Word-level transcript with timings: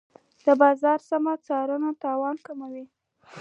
د 0.45 0.47
بازار 0.61 0.99
سمه 1.09 1.33
څارنه 1.45 1.89
تاوان 2.03 2.37
کموي. 2.45 2.85